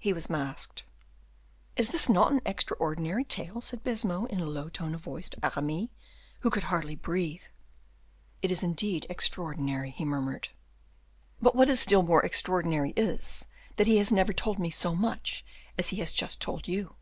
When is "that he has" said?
13.76-14.10